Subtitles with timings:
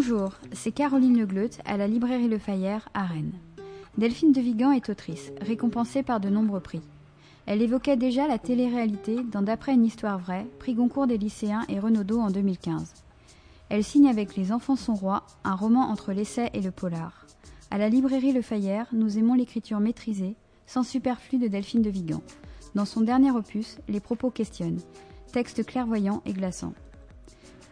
[0.00, 3.32] Bonjour, c'est Caroline Legleut à la librairie Le Fayère à Rennes.
[3.96, 6.82] Delphine de Vigan est autrice, récompensée par de nombreux prix.
[7.46, 11.80] Elle évoquait déjà la télé-réalité dans D'après une histoire vraie, prix Goncourt des lycéens et
[11.80, 12.94] Renaudot en 2015.
[13.70, 17.26] Elle signe avec Les enfants sont rois, un roman entre l'essai et le polar.
[17.72, 20.36] À la librairie Le Fayère, nous aimons l'écriture maîtrisée,
[20.68, 22.22] sans superflu de Delphine de Vigan.
[22.76, 24.80] Dans son dernier opus, les propos questionnent.
[25.32, 26.72] Texte clairvoyant et glaçant.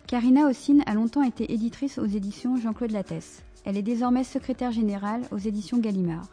[0.06, 3.42] Karina Ossine a longtemps été éditrice aux éditions Jean-Claude Lattès.
[3.65, 6.29] Elle est désormais secrétaire générale aux éditions Gallimard.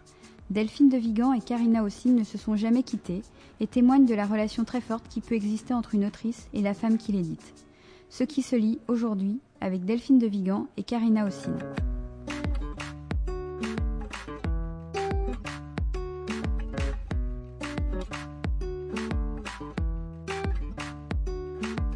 [0.52, 3.24] Delphine de Vigan et Karina Ossine ne se sont jamais quittées
[3.60, 6.76] et témoignent de la relation très forte qui peut exister entre une autrice et la
[6.76, 7.66] femme qui l'édite.
[8.10, 11.58] Ce qui se lit aujourd'hui avec Delphine de Vigan et Karina Ossine.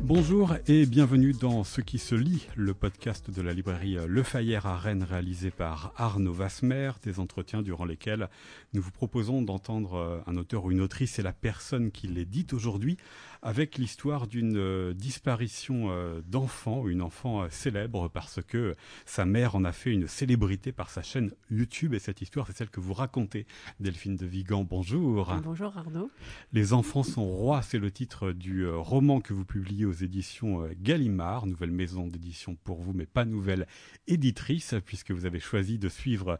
[0.07, 4.65] Bonjour et bienvenue dans Ce qui se lit, le podcast de la librairie Le Fayère
[4.65, 8.29] à Rennes réalisé par Arnaud Vasmer, des entretiens durant lesquels
[8.71, 12.95] nous vous proposons d'entendre un auteur ou une autrice et la personne qui l'édite aujourd'hui
[13.41, 19.55] avec l'histoire d'une euh, disparition euh, d'enfant, une enfant euh, célèbre parce que sa mère
[19.55, 22.79] en a fait une célébrité par sa chaîne YouTube et cette histoire c'est celle que
[22.79, 23.45] vous racontez.
[23.79, 25.35] Delphine de Vigan, bonjour.
[25.43, 26.09] Bonjour Arnaud.
[26.53, 31.45] Les enfants sont rois, c'est le titre du roman que vous publiez aux éditions Gallimard,
[31.47, 33.67] nouvelle maison d'édition pour vous mais pas nouvelle
[34.07, 36.39] éditrice puisque vous avez choisi de suivre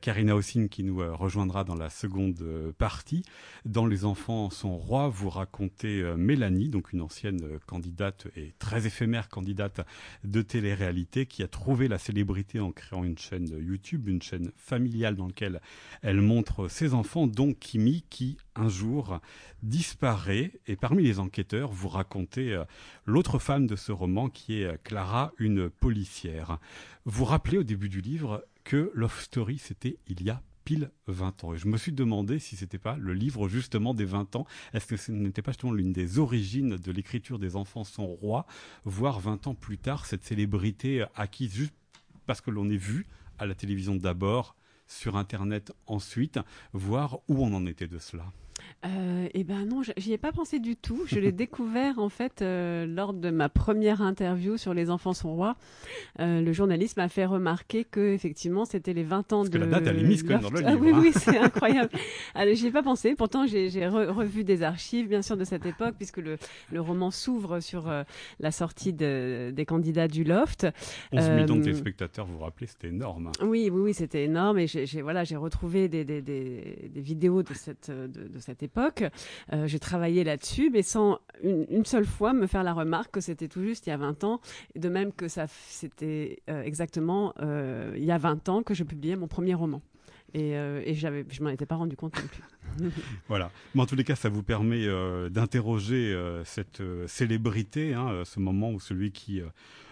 [0.00, 3.22] Karina Ossine qui nous rejoindra dans la seconde partie.
[3.64, 8.86] Dans Les enfants sont rois, vous racontez Mélanie, donc une ancienne euh, candidate et très
[8.86, 9.80] éphémère candidate
[10.24, 15.16] de télé-réalité qui a trouvé la célébrité en créant une chaîne YouTube, une chaîne familiale
[15.16, 15.60] dans laquelle
[16.02, 19.20] elle montre ses enfants, dont Kimi qui un jour
[19.62, 22.64] disparaît et parmi les enquêteurs vous racontez euh,
[23.06, 26.58] l'autre femme de ce roman qui est euh, Clara, une policière.
[27.04, 31.44] Vous rappelez au début du livre que Love Story c'était il y a pile 20
[31.44, 31.54] ans.
[31.54, 34.46] Et je me suis demandé si c'était pas le livre justement des 20 ans.
[34.72, 38.46] Est-ce que ce n'était pas justement l'une des origines de l'écriture des enfants sont rois,
[38.84, 41.74] voire 20 ans plus tard, cette célébrité acquise juste
[42.26, 43.06] parce que l'on est vu
[43.38, 44.54] à la télévision d'abord,
[44.86, 46.38] sur Internet ensuite,
[46.72, 48.32] voir où on en était de cela?
[48.86, 51.02] Euh, eh ben non, j'y ai pas pensé du tout.
[51.06, 55.34] Je l'ai découvert en fait euh, lors de ma première interview sur Les enfants sont
[55.34, 55.56] rois.
[56.18, 59.58] Euh, le journaliste m'a fait remarquer que effectivement c'était les 20 ans Parce de.
[59.58, 60.70] Que la date elle est mise quand même dans le livre.
[60.72, 60.98] Ah, oui hein.
[61.00, 61.90] oui c'est incroyable.
[62.34, 63.14] Alors j'y ai pas pensé.
[63.14, 66.38] Pourtant j'ai re revu des archives bien sûr de cette époque puisque le,
[66.72, 67.90] le roman s'ouvre sur
[68.40, 70.66] la sortie de, des candidats du Loft.
[71.12, 73.30] 11 millions de téléspectateurs, vous vous rappelez, c'était énorme.
[73.42, 77.42] Oui oui oui c'était énorme et j'ai voilà j'ai retrouvé des, des, des, des, vidéos
[77.42, 79.04] de cette de, de cette époque.
[79.52, 83.48] Euh, j'ai travaillé là-dessus, mais sans une, seule fois me faire la remarque que c'était
[83.48, 84.40] tout juste il y a 20 ans,
[84.76, 88.84] de même que ça c'était euh, exactement euh, il y a 20 ans que je
[88.84, 89.82] publiais mon premier roman.
[90.32, 90.52] Et,
[90.94, 92.92] je m'en étais pas rendu compte non plus.
[93.28, 93.50] voilà.
[93.74, 94.86] Mais en tous les cas, ça vous permet
[95.28, 99.42] d'interroger cette célébrité, hein, ce moment où celui qui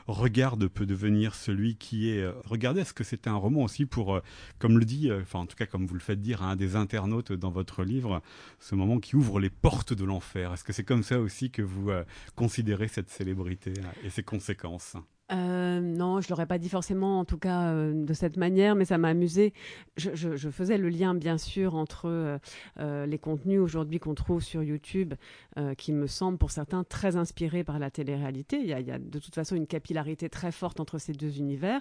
[0.08, 4.20] regarde peut devenir celui qui est regardez est-ce que c'était un roman aussi pour
[4.58, 6.76] comme le dit enfin en tout cas comme vous le faites dire à un des
[6.76, 8.22] internautes dans votre livre
[8.58, 10.52] ce moment qui ouvre les portes de l'enfer.
[10.52, 11.90] Est-ce que c'est comme ça aussi que vous
[12.34, 14.96] considérez cette célébrité et ses conséquences?
[15.30, 18.84] Euh, non, je l'aurais pas dit forcément, en tout cas euh, de cette manière, mais
[18.84, 19.52] ça m'a amusé.
[19.96, 22.38] Je, faisais le lien, bien sûr, entre
[22.78, 25.14] euh, les contenus aujourd'hui qu'on trouve sur YouTube,
[25.76, 28.60] qui me semblent pour certains très inspirés par la télé-réalité.
[28.60, 31.80] Il y, a, de toute façon une capillarité très forte entre ces deux univers.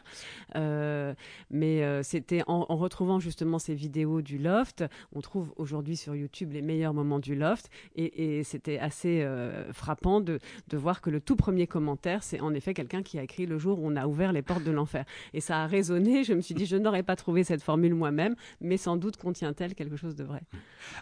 [0.55, 6.63] Mais c'était en, retrouvant justement ces vidéos du Loft, on trouve aujourd'hui sur YouTube les
[6.63, 9.27] meilleurs moments du Loft, et, et c'était assez
[9.71, 13.23] frappant de, de voir que le tout premier commentaire, c'est en effet quelqu'un qui a
[13.23, 15.05] écrit le jour où on a ouvert les portes de l'enfer.
[15.33, 16.23] Et ça a résonné.
[16.23, 19.75] Je me suis dit, je n'aurais pas trouvé cette formule moi-même, mais sans doute contient-elle
[19.75, 20.41] quelque chose de vrai.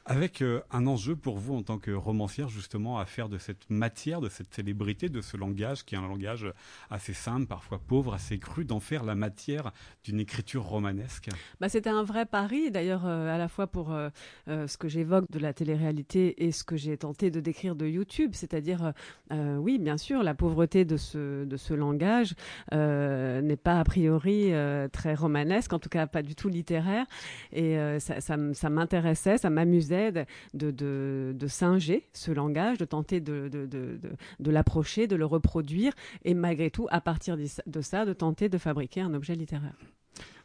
[0.06, 3.70] Avec euh, un enjeu pour vous en tant que romancière, justement, à faire de cette
[3.70, 6.52] matière, de cette célébrité, de ce langage qui est un langage
[6.90, 9.72] assez simple, parfois pauvre, assez cru, d'en faire la matière
[10.04, 11.30] d'une écriture romanesque?
[11.60, 14.10] Bah, C'était un vrai pari, d'ailleurs, euh, à la fois pour euh,
[14.48, 18.32] ce que j'évoque de la télé-réalité et ce que j'ai tenté de décrire de YouTube,
[18.34, 18.94] c'est-à-dire,
[19.32, 22.25] oui, bien sûr, la pauvreté de ce, de ce langage
[22.74, 27.06] euh, n'est pas a priori euh, très romanesque, en tout cas pas du tout littéraire.
[27.52, 33.20] Et euh, ça, m'intéressait, ça m'amusait de, de, de, de, singer ce langage, de tenter
[33.20, 35.94] de, de l'approcher, de le reproduire,
[36.24, 39.76] et malgré tout, à partir de ça, de tenter de fabriquer un objet littéraire.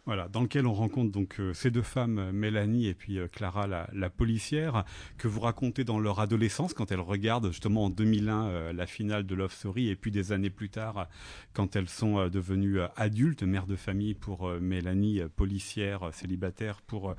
[0.06, 3.28] Voilà, dans lequel on rencontre donc euh, ces deux femmes, euh, Mélanie et puis euh,
[3.28, 4.84] Clara, la, policière,
[5.18, 9.34] que vous racontez dans leur adolescence quand elles regardent justement en 2001 la finale de
[9.34, 11.08] Love Story et puis des années plus tard
[11.52, 17.14] quand elles sont devenues adultes, mères de famille pour Mélanie, policière, célibataire pour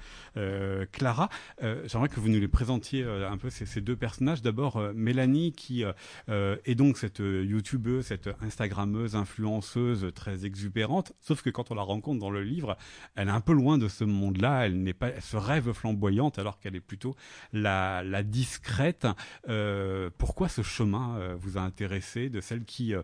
[0.92, 1.30] Clara.
[1.62, 4.42] J'aimerais que vous nous les présentiez un peu ces, ces deux personnages.
[4.42, 5.84] D'abord Mélanie qui
[6.28, 12.20] est donc cette youtubeuse, cette instagrammeuse, influenceuse très exubérante, sauf que quand on la rencontre
[12.20, 12.78] dans le livre,
[13.16, 14.66] elle est un peu loin de ce monde-là.
[14.66, 17.16] Elle n'est pas, elle se rêve flamboyante alors qu'elle est plutôt
[17.54, 19.08] la, discrète.
[19.50, 23.02] Euh, pourquoi ce chemin euh, vous a intéressé de celle qui euh,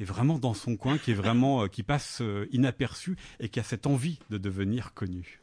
[0.00, 3.86] est vraiment dans son coin, qui est vraiment, qui passe inaperçue et qui a cette
[3.86, 5.40] envie de devenir connue?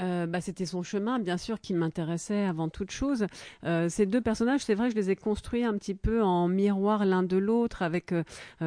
[0.00, 3.26] bah, c'était son chemin, bien sûr, qui m'intéressait avant toute chose.
[3.64, 7.24] ces deux personnages, c'est vrai, je les ai construits un petit peu en miroir l'un
[7.24, 8.14] de l'autre, avec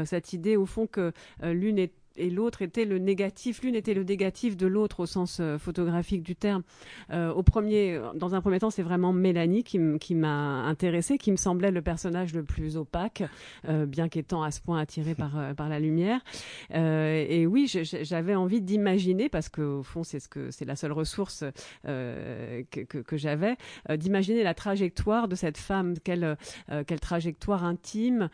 [0.03, 3.64] cette idée au fond que l'une est et l'autre était le négatif.
[3.64, 6.62] L'une était le négatif de l'autre au sens euh, photographique du terme.
[7.12, 9.80] Euh, au premier, dans un premier temps, c'est vraiment Mélanie qui,
[10.16, 13.24] m'a intéressée, qui me semblait le personnage le plus opaque,
[13.68, 16.22] euh, bien qu'étant à ce point attirée par la lumière.
[16.72, 21.44] et oui, j'avais envie d'imaginer, parce qu'au fond, c'est la seule ressource
[21.84, 23.56] que, j'avais,
[23.90, 26.38] d'imaginer la trajectoire de cette femme, quelle
[27.02, 28.30] trajectoire intime,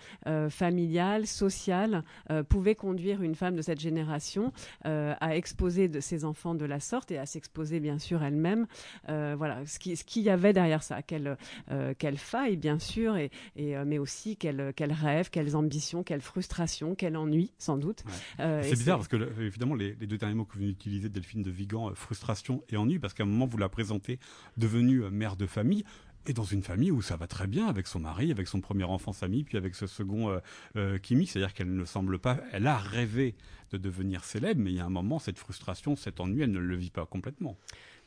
[0.50, 2.04] familiale, sociale
[2.50, 4.52] pouvait conduire une femme de cette génération
[4.86, 8.68] euh, à exposer de ses enfants de la sorte et à s'exposer bien sûr elle-même.
[9.10, 11.38] Euh, voilà, ce qu'il ce y avait derrière ça, quelle,
[11.72, 16.22] euh, quelle faille bien sûr, et, et mais aussi quel, quel rêve, quelles ambitions, quelle
[16.22, 18.04] frustration, quel ennui sans doute.
[18.38, 21.52] c'est bizarre parce que évidemment les, les, deux derniers mots que vous utilisez, Delphine de
[21.52, 24.20] Vigan, frustration et ennui, parce qu'à un moment vous la présentez
[24.58, 25.84] devenue mère de famille
[26.28, 28.84] et dans une famille où ça va très bien avec son mari, avec son premier
[28.84, 30.40] enfant Samy, puis avec ce second euh,
[30.76, 33.36] euh, Kimi, c'est-à-dire qu'elle ne semble pas, elle a rêvé
[33.72, 36.60] de devenir célèbre, mais il y a un moment, cette frustration, cet ennui, elle ne
[36.60, 37.58] le vit pas complètement.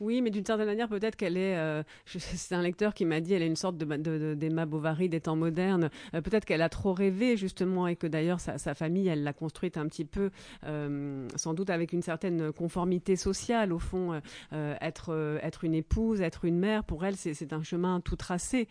[0.00, 1.58] Oui, mais d'une certaine manière, peut-être qu'elle est.
[1.58, 5.10] Euh, c'est un lecteur qui m'a dit, elle est une sorte de, de, d'Emma Bovary
[5.10, 5.90] des temps modernes.
[6.14, 9.34] Euh, peut-être qu'elle a trop rêvé justement et que d'ailleurs sa, sa, famille, elle l'a
[9.34, 10.30] construite un petit peu,
[10.64, 14.20] euh, sans doute avec une certaine conformité sociale au fond.
[14.52, 18.68] être être une épouse, être une mère, pour elle, c'est, un chemin tout tracé.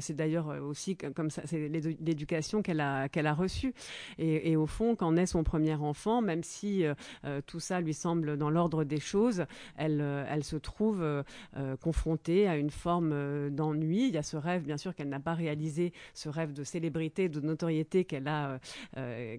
[0.00, 3.72] c'est d'ailleurs aussi comme ça, c'est l'éducation qu'elle a qu'elle a reçue.
[4.18, 6.84] Et, et, au fond, quand naît son premier enfant, même si
[7.46, 9.44] tout ça lui semble dans l'ordre des choses,
[9.76, 11.22] elle elle se trouve trouve euh,
[11.56, 14.08] euh, confrontée à une forme euh, d'ennui.
[14.08, 17.28] Il y a ce rêve, bien sûr, qu'elle n'a pas réalisé, ce rêve de célébrité,
[17.28, 18.58] de notoriété qu'elle a,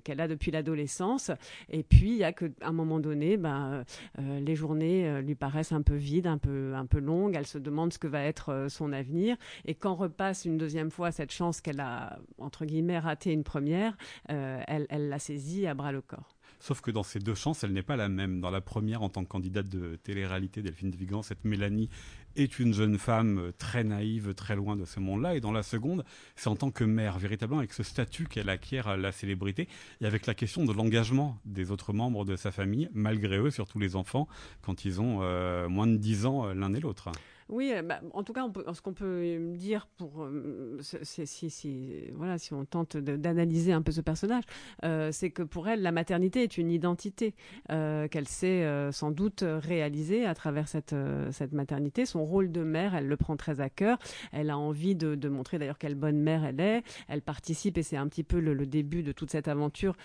[0.04, 1.32] qu'elle a depuis l'adolescence.
[1.70, 3.84] Et puis, il y a qu'à un moment donné, ben,
[4.18, 7.36] les journées lui paraissent un peu vides, un peu, un peu longues.
[7.36, 9.36] Elle se demande ce que va être son avenir.
[9.66, 13.98] Et quand repasse une deuxième fois cette chance qu'elle a, entre guillemets, raté une première,
[14.28, 16.33] elle, elle la saisit à bras le corps.
[16.64, 18.40] Sauf que dans ces deux chances, elle n'est pas la même.
[18.40, 21.90] Dans la première, en tant que candidate de télé-réalité, Delphine de Vigan, cette Mélanie
[22.38, 25.36] est une jeune femme très naïve, très loin de ce monde-là.
[25.36, 26.06] Et dans la seconde,
[26.38, 29.68] c'est en tant que mère, véritablement avec ce statut qu'elle acquiert à la célébrité
[30.00, 33.78] et avec la question de l'engagement des autres membres de sa famille, malgré eux, surtout
[33.78, 34.30] les enfants,
[34.62, 37.10] quand ils ont euh, moins de 10 ans euh, l'un et l'autre.
[37.50, 42.54] Oui, euh, bah, en tout cas, ce qu'on peut dire pour euh, si, voilà, si
[42.54, 44.44] on tente d'analyser un peu ce personnage,
[44.84, 47.36] euh, c'est que pour elle, la maternité est une identité
[47.70, 50.96] qu'elle sait sans doute réaliser à travers cette,
[51.32, 52.06] cette maternité.
[52.06, 53.98] Son rôle de mère, elle le prend très à cœur.
[54.32, 56.84] Elle a envie de, de montrer d'ailleurs quelle bonne mère elle est.
[57.08, 59.96] Elle participe, et c'est un petit peu le, début de toute cette aventure,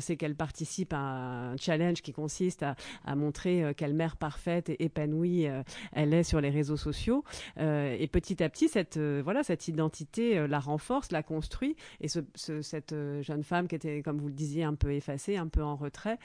[0.00, 2.74] c'est qu'elle participe à un challenge qui consiste à,
[3.04, 5.46] à montrer quelle mère parfaite et épanouie
[5.92, 7.24] elle est sur les réseaux sociaux.
[7.58, 11.76] Euh, et petit à petit, cette, euh, voilà, cette identité euh, la renforce, la construit.
[12.00, 15.48] Et ce, cette jeune femme qui était, comme vous le disiez, un peu effacée, un
[15.48, 16.18] peu en retrait,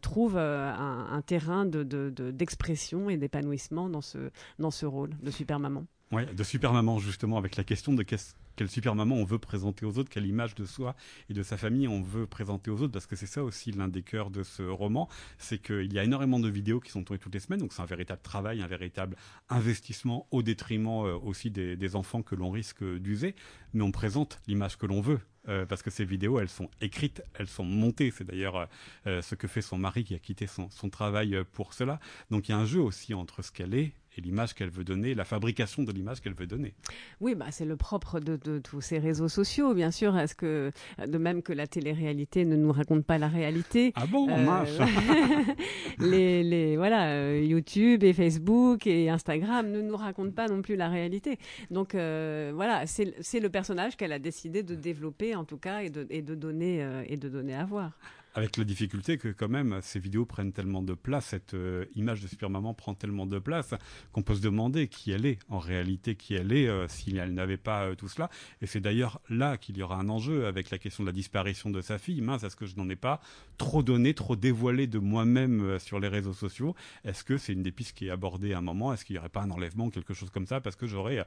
[0.00, 5.84] trouve un, terrain d'expression de, et d'épanouissement dans ce, dans ce rôle de super maman.
[6.10, 9.38] Oui, de super maman justement, avec la question de qu'est-ce quelle super maman on veut
[9.38, 10.96] présenter aux autres, quelle image de soi
[11.30, 13.86] et de sa famille on veut présenter aux autres, parce que c'est ça aussi l'un
[13.86, 17.20] des cœurs de ce roman, c'est qu'il y a énormément de vidéos qui sont tournées
[17.20, 19.16] toutes les semaines, donc c'est un véritable travail, un véritable
[19.48, 23.36] investissement au détriment euh, aussi des, enfants que l'on risque d'user,
[23.74, 25.20] mais on présente l'image que l'on veut.
[25.48, 28.10] Euh, parce que ces vidéos, elles sont écrites, elles sont montées.
[28.10, 28.68] C'est d'ailleurs
[29.06, 32.00] euh, ce que fait son mari qui a quitté son travail pour cela.
[32.30, 34.84] Donc il y a un jeu aussi entre ce qu'elle est et l'image qu'elle veut
[34.84, 36.74] donner, la fabrication de l'image qu'elle veut donner.
[37.20, 40.18] Oui, bah, c'est le propre de, tous ces réseaux sociaux, bien sûr.
[40.18, 40.72] Est-ce que,
[41.06, 43.92] de même que la télé-réalité ne nous raconte pas la réalité.
[43.94, 44.64] Ah bon, euh,
[46.00, 50.74] les, les, voilà, euh, YouTube et Facebook et Instagram ne nous racontent pas non plus
[50.74, 51.38] la réalité.
[51.70, 55.90] Donc euh, voilà, c'est le personnage qu'elle a décidé de développer en tout cas et
[55.90, 57.92] de, et de donner et de donner à voir.
[58.34, 62.20] Avec la difficulté que quand même ces vidéos prennent tellement de place, cette euh, image
[62.20, 63.74] de super maman prend tellement de place
[64.12, 67.32] qu'on peut se demander qui elle est en réalité, qui elle est euh, si elle
[67.34, 68.28] n'avait pas euh, tout cela.
[68.60, 71.70] Et c'est d'ailleurs là qu'il y aura un enjeu avec la question de la disparition
[71.70, 72.20] de sa fille.
[72.20, 73.20] Mince, est-ce que je n'en ai pas
[73.56, 76.74] trop donné, trop dévoilé de moi-même sur les réseaux sociaux?
[77.04, 78.92] Est-ce que c'est une des pistes qui est abordée à un moment?
[78.92, 81.24] Est-ce qu'il n'y aurait pas un enlèvement, quelque chose comme ça, parce que j'aurais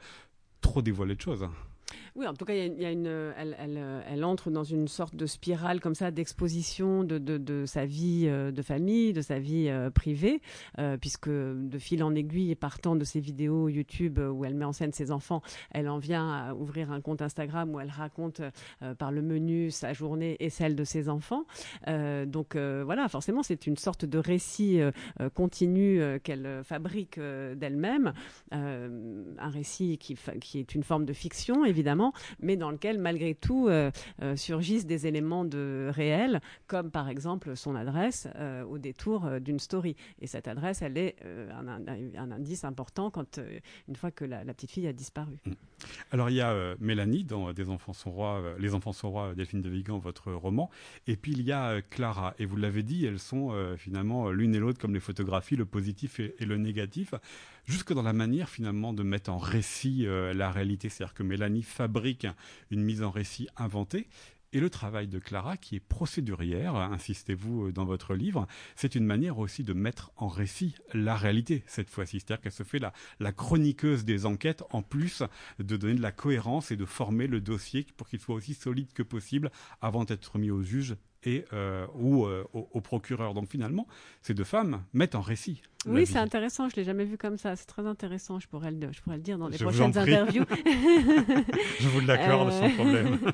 [0.62, 1.48] trop dévoilé de choses
[2.16, 7.64] oui, en tout cas, elle, entre dans une sorte de spirale comme ça d'exposition de,
[7.66, 10.42] sa vie euh, de famille, de sa vie euh, privée,
[10.78, 14.74] euh, puisque de fil en aiguille, partant de ses vidéos YouTube où elle met en
[14.74, 15.42] scène ses enfants,
[15.72, 18.42] elle en vient à ouvrir un compte Instagram où elle raconte
[18.98, 21.46] par le menu sa journée et celle de ses enfants.
[21.88, 24.82] donc voilà, forcément, c'est une sorte de récit
[25.34, 28.14] continu qu'elle fabrique d'elle-même,
[28.52, 32.01] un récit qui est une forme de fiction, évidemment
[32.40, 33.92] mais dans lequel, malgré tout, euh,
[34.22, 39.60] euh, surgissent des éléments de réel, comme par exemple son adresse euh, au détour d'une
[39.60, 39.96] story.
[40.20, 41.16] Et cette adresse, elle est
[41.52, 43.40] un, indice important quand,
[43.88, 45.38] une fois que la, petite fille a disparu.
[45.46, 45.52] Mm.
[46.12, 49.62] Alors il y a Mélanie dans Des enfants sont rois, Les enfants sont rois, Delphine
[49.62, 50.70] de Vigan, votre roman,
[51.08, 52.34] et puis il y a Clara.
[52.38, 56.20] Et vous l'avez dit, elles sont finalement l'une et l'autre comme les photographies, le positif
[56.20, 57.14] et le négatif
[57.66, 60.90] jusque dans la manière finalement de mettre en récit euh, la réalité.
[60.90, 62.28] C'est-à-dire que Mélanie fabrique
[62.70, 64.08] une mise en récit inventée.
[64.54, 69.06] Et le travail de Clara, qui est procédurière, insistez-vous euh, dans votre livre, c'est une
[69.06, 72.20] manière aussi de mettre en récit la réalité cette fois-ci.
[72.20, 72.92] C'est-à-dire qu'elle se fait la,
[73.22, 75.24] la chroniqueuse des enquêtes, en plus
[75.60, 78.92] de donner de la cohérence et de former le dossier pour qu'il soit aussi solide
[78.92, 83.34] que possible avant d'être mis au juge et euh, ou au, procureur.
[83.34, 83.88] Donc finalement,
[84.22, 86.70] ces deux femmes mettent en récit oui, c'est intéressant.
[86.70, 87.56] Je l'ai jamais vu comme ça.
[87.56, 88.40] C'est très intéressant.
[88.40, 90.46] Je pourrais le, je pourrais le dire dans les prochaines interviews.
[91.80, 93.20] je vous l'accorde sans problème.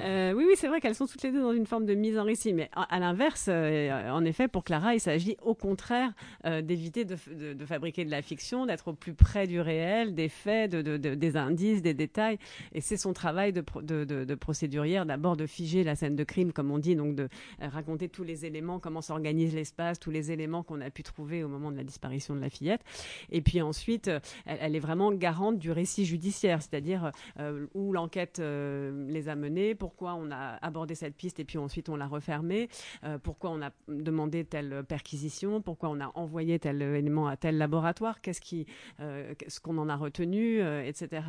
[0.00, 2.18] Euh, oui, oui, c'est vrai qu'elles sont toutes les deux dans une forme de mise
[2.18, 2.52] en récit.
[2.52, 6.12] Mais à, l'inverse, euh, en effet, pour Clara, il s'agit au contraire
[6.46, 7.16] euh, d'éviter de,
[7.52, 11.36] de, fabriquer de la fiction, d'être au plus près du réel, des faits, de, des
[11.36, 12.38] indices, des détails.
[12.72, 16.70] Et c'est son travail de, de, procédurière, d'abord de figer la scène de crime, comme
[16.70, 17.28] on dit, donc de
[17.60, 21.48] raconter tous les éléments, comment s'organise l'espace, tous les éléments qu'on a pu trouver au
[21.48, 22.82] moment de la disparition de la fillette.
[23.30, 28.38] Et puis ensuite, euh, elle, est vraiment garante du récit judiciaire, c'est-à-dire euh, où l'enquête
[28.38, 32.06] euh, les a menés, pourquoi on a abordé cette piste et puis ensuite on l'a
[32.06, 32.68] refermée,
[33.22, 38.20] pourquoi on a demandé telle perquisition, pourquoi on a envoyé tel élément à tel laboratoire,
[38.20, 38.66] qu'est-ce qui,
[38.98, 41.22] ce qu'on en a retenu, etc.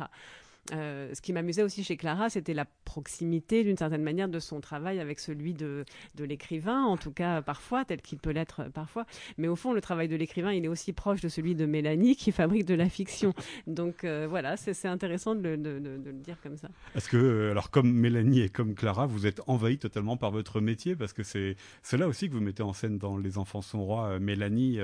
[0.72, 4.60] Euh, ce qui m'amusait aussi chez Clara, c'était la proximité, d'une certaine manière, de son
[4.60, 5.84] travail avec celui de,
[6.18, 9.06] l'écrivain, en tout cas parfois, tel qu'il peut l'être parfois.
[9.38, 12.16] Mais au fond, le travail de l'écrivain, il est aussi proche de celui de Mélanie,
[12.16, 13.32] qui fabrique de la fiction.
[13.66, 16.68] Donc euh, voilà, c'est intéressant de, le dire comme ça.
[16.94, 20.60] Est-ce que, euh, alors comme Mélanie et comme Clara, vous êtes envahi totalement par votre
[20.60, 20.96] métier?
[20.96, 21.56] Parce que c'est
[21.92, 24.18] là aussi que vous mettez en scène dans Les Enfants sont rois.
[24.18, 24.78] Mélanie,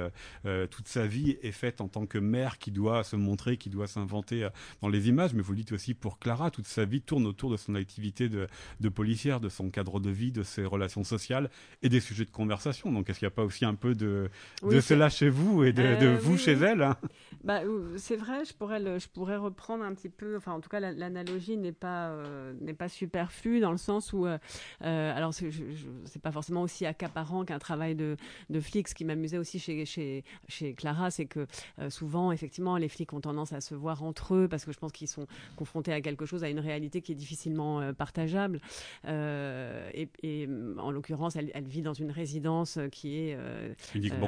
[0.70, 3.86] toute sa vie est faite en tant que mère qui doit se montrer, qui doit
[3.86, 4.48] s'inventer
[4.80, 6.50] dans les images, mais vous le aussi pour Clara.
[6.50, 8.48] Toute sa vie tourne autour de son activité de,
[8.80, 11.50] de policière, de son cadre de vie, de ses relations sociales
[11.82, 12.90] et des sujets de conversation.
[12.92, 14.28] Donc, est-ce qu'il n'y a pas aussi un peu de,
[14.62, 16.96] de cela chez vous et de, euh, vous chez elle hein?
[17.44, 17.60] Bah,
[17.96, 20.80] C'est vrai, je pourrais, le, je pourrais reprendre un petit peu, enfin, en tout cas,
[20.80, 24.38] l'analogie n'est pas, euh, n'est pas superflue dans le sens où, euh,
[24.80, 28.16] alors, c'est pas forcément aussi accaparant qu'un travail de,
[28.50, 28.88] de flic.
[28.88, 31.46] Ce qui m'amusait aussi chez, chez, chez Clara, c'est que
[31.88, 34.92] souvent, effectivement, les flics ont tendance à se voir entre eux parce que je pense
[34.92, 35.26] qu'ils sont
[35.66, 38.60] confronté à quelque chose, à une réalité qui est difficilement euh, partageable.
[39.06, 43.74] Euh, et, en l'occurrence, elle, vit dans une résidence qui est euh,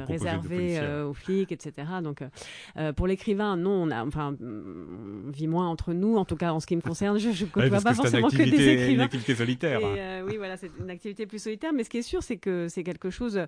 [0.09, 1.87] réservée aux flics, etc.
[2.03, 2.23] Donc,
[2.97, 6.17] pour l'écrivain, non, on a, enfin, on vit moins entre nous.
[6.17, 8.69] En tout cas, en ce qui me concerne, je ne vois pas forcément que des
[8.69, 8.95] écrivains.
[8.95, 9.81] Une activité solitaire.
[10.27, 11.73] oui, voilà, c'est une activité plus solitaire.
[11.73, 13.41] Mais ce qui est sûr, c'est que c'est quelque chose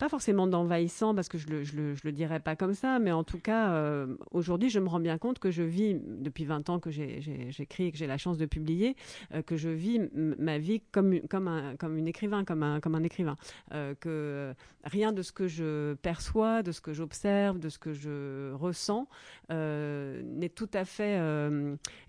[0.00, 2.98] pas forcément d'envahissant parce que je le, je le, je le, dirais pas comme ça,
[2.98, 6.46] mais en tout cas, euh, aujourd'hui, je me rends bien compte que je vis, depuis
[6.46, 8.96] 20 ans que j'écris et que j'ai la chance de publier,
[9.34, 12.94] euh, que je vis ma vie comme, comme, un, comme une écrivain, comme un, comme
[12.94, 13.36] un écrivain.
[13.74, 14.54] Euh, que
[14.84, 19.06] rien de ce que je perçois, de ce que j'observe, de ce que je ressens
[19.50, 21.20] n'est tout à fait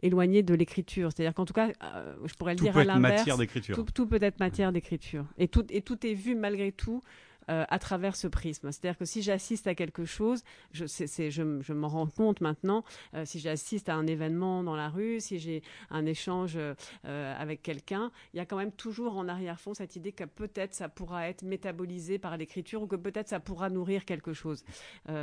[0.01, 1.09] éloigné de l'écriture.
[1.11, 1.67] C'est-à-dire qu'en tout cas,
[2.23, 3.27] je pourrais le dire à l'inverse.
[3.73, 5.25] Tout, tout peut être matière d'écriture.
[5.37, 7.03] Et tout, et tout est vu malgré tout
[7.47, 8.71] à travers ce prisme.
[8.71, 12.83] C'est-à-dire que si j'assiste à quelque chose, je, je, m'en rends compte maintenant,
[13.25, 16.57] si j'assiste à un événement dans la rue, si j'ai un échange
[17.03, 20.89] avec quelqu'un, il y a quand même toujours en arrière-fond cette idée que peut-être ça
[20.89, 24.63] pourra être métabolisé par l'écriture ou que peut-être ça pourra nourrir quelque chose.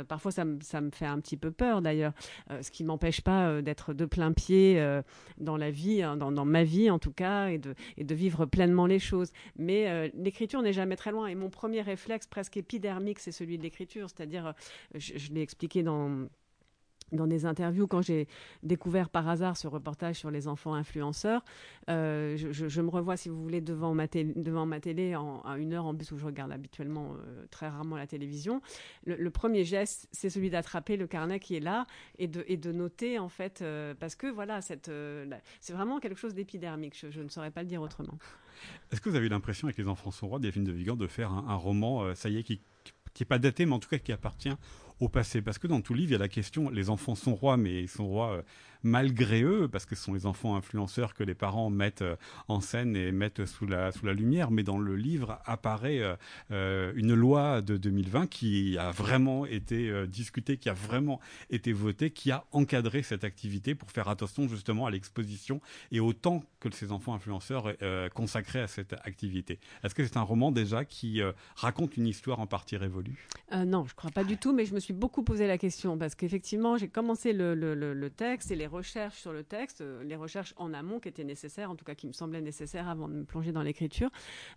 [0.07, 2.13] parfois, ça, ça, me fait un petit peu peur d'ailleurs,
[2.61, 5.01] ce qui m'empêche pas d'être de plein pied
[5.37, 8.15] dans la vie, hein, dans, dans, ma vie en tout cas, et de, et de
[8.15, 9.31] vivre pleinement les choses.
[9.57, 11.27] Mais l'écriture n'est jamais très loin.
[11.27, 14.09] Et mon premier réflexe presque épidermique, c'est celui de l'écriture.
[14.09, 14.53] C'est-à-dire, euh,
[14.99, 16.27] je, l'ai expliqué dans
[17.11, 18.27] dans des interviews, quand j'ai
[18.63, 21.43] découvert par hasard ce reportage sur les enfants influenceurs,
[21.89, 25.73] euh, je, me revois, si vous voulez, devant ma, télé, devant ma télé à une
[25.73, 28.61] heure en bus où je regarde habituellement euh, très rarement la télévision.
[29.05, 31.85] Le, premier geste, c'est celui d'attraper le carnet qui est là
[32.17, 33.63] et de, et de noter, en fait,
[33.99, 37.05] parce que voilà, c'est vraiment quelque chose d'épidermique.
[37.09, 38.17] Je, ne saurais pas le dire autrement.
[38.91, 41.07] Est-ce que vous avez l'impression, avec Les Enfants sont rois, des films de Vigan, de
[41.07, 42.61] faire un, roman, euh, ça y est, qui
[43.19, 44.53] n'est pas daté, mais en tout cas qui appartient
[44.99, 47.35] au passé Parce que dans tout livre, il y a la question, les enfants sont
[47.35, 48.41] rois, mais ils sont rois euh,
[48.83, 52.15] malgré eux, parce que ce sont les enfants influenceurs que les parents mettent euh,
[52.47, 54.51] en scène et mettent sous la, sous la lumière.
[54.51, 56.01] Mais dans le livre apparaît
[56.51, 62.11] euh, une loi de 2020 qui a vraiment été discutée, qui a vraiment été votée,
[62.11, 66.69] qui a encadré cette activité pour faire attention justement à l'exposition et au temps que
[66.73, 67.73] ces enfants influenceurs
[68.13, 69.59] consacraient à cette activité.
[69.83, 71.21] Est-ce que c'est un roman déjà qui
[71.55, 73.27] raconte une histoire en partie révolue?
[73.51, 75.97] Non, je ne crois pas du tout, mais je me suis beaucoup posé la question
[75.97, 80.03] parce qu'effectivement, j'ai commencé le, le, le, texte et les recherches sur le texte, euh,
[80.03, 83.07] les recherches en amont qui étaient nécessaires, en tout cas qui me semblaient nécessaires avant
[83.07, 84.09] de me plonger dans l'écriture,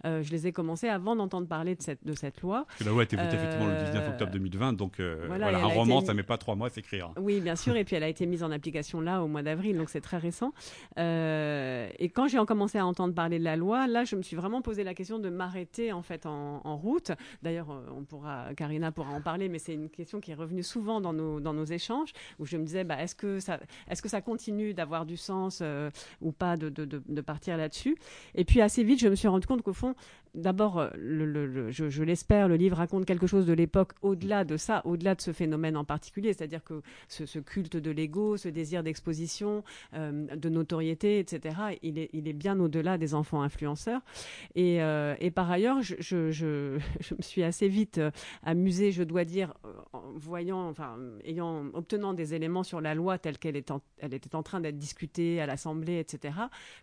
[0.05, 2.67] euh, je les ai commencées avant d'entendre parler de cette, de cette loi.
[2.81, 6.01] la loi a été votée effectivement le 19 octobre 2020, donc euh, voilà, un roman,
[6.01, 7.13] ça ça met pas trois mois à s'écrire.
[7.19, 9.77] Oui, bien sûr, et puis elle a été mise en application là au mois d'avril,
[9.77, 10.53] donc c'est très récent.
[10.97, 14.63] et quand j'ai commencé à entendre parler de la loi, là, je me suis vraiment
[14.63, 17.13] posé la question de m'arrêter en fait en, en route.
[17.43, 21.03] D'ailleurs, on pourra, Karina pourra en parler, mais c'est une question qui est revenue souvent
[21.03, 23.61] dans nos, dans nos échanges, où je me disais, bah, est-ce que ça,
[23.91, 27.97] est-ce que ça continue d'avoir du sens euh, ou pas de, de, de, partir là-dessus?
[28.35, 29.95] Et puis assez vite, je me suis rendu compte qu'au fond,
[30.35, 34.81] d'abord, euh, le, je, l'espère, le livre raconte quelque chose de l'époque au-delà de ça,
[34.85, 39.65] au-delà de ce phénomène en particulier, c'est-à-dire que ce, culte de l'ego, ce désir d'exposition,
[39.95, 44.01] euh, de notoriété, etc., il est, il est bien au-delà des enfants influenceurs.
[44.55, 46.77] Et, et par ailleurs, je, je, je,
[47.17, 48.01] me suis assez vite
[48.43, 49.55] amusée, je dois dire,
[50.15, 53.63] voyant, enfin, ayant, obtenant des éléments sur la loi telle qu'elle
[53.99, 56.35] elle était en train d'être discutée à l'Assemblée, etc.,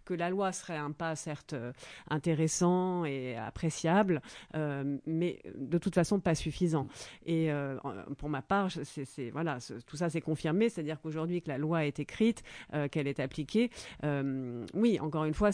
[0.06, 1.72] que la loi serait un pas certes euh,
[2.10, 4.22] intéressant et appréciable,
[4.56, 6.88] euh, mais de toute façon pas suffisant.
[7.26, 7.78] Et euh,
[8.18, 12.00] pour ma part, c'est voilà, tout ça s'est confirmé, c'est-à-dire qu'aujourd'hui que la loi est
[12.00, 12.44] écrite,
[12.92, 13.70] qu'elle est appliquée,
[14.74, 15.50] oui, encore une fois,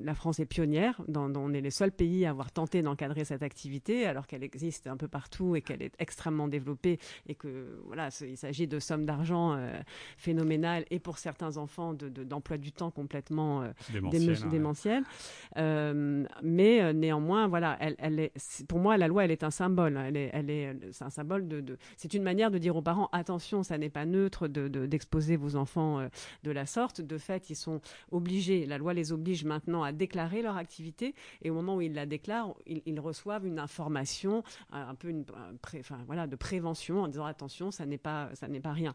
[0.00, 3.42] la France est pionnière, dans, on est les seuls pays à avoir tenté d'encadrer cette
[3.42, 6.71] activité, alors qu'elle existe un peu partout et qu'elle est extrêmement développée
[7.26, 9.58] et que voilà, il s'agit de sommes d'argent
[10.16, 13.70] phénoménales et pour certains enfants d'emploi de, du temps complètement euh,
[14.50, 15.04] démentiel.
[15.56, 19.50] Euh, mais euh, néanmoins, voilà, elle, elle est, pour moi, la loi, elle est un
[19.50, 19.96] symbole.
[19.96, 23.08] Elle est, elle est, c'est un symbole de, c'est une manière de dire aux parents
[23.12, 26.06] attention, ça n'est pas neutre d'exposer vos enfants
[26.42, 27.00] de la sorte.
[27.00, 27.80] De fait, ils sont
[28.10, 28.66] obligés.
[28.66, 32.06] La loi les oblige maintenant à déclarer leur activité et au moment où ils la
[32.06, 35.24] déclarent, ils, reçoivent une information, un peu une,
[35.80, 38.94] enfin voilà, de prévention en disant attention, ça n'est pas, ça n'est pas rien.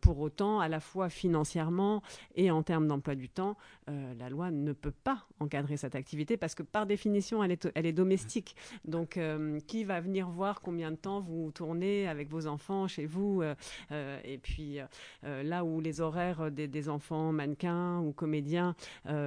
[0.00, 2.02] pour autant, à la fois financièrement
[2.34, 3.56] et en termes d'emploi du temps,
[3.90, 7.68] euh, la loi ne peut pas encadrer cette activité parce que par définition, elle est,
[7.74, 8.56] elle est domestique.
[8.84, 13.06] Donc, euh, qui va venir voir combien de temps vous tournez avec vos enfants chez
[13.06, 14.78] vous euh, Et puis,
[15.22, 18.74] là où les horaires des, enfants mannequins ou comédiens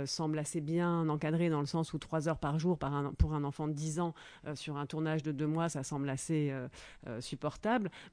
[0.05, 3.67] semblent assez bien encadrés dans le sens où trois heures par jour pour un enfant
[3.67, 4.13] de 10 ans
[4.53, 6.53] sur un tournage de deux mois, ça semble assez
[7.19, 7.46] supportable.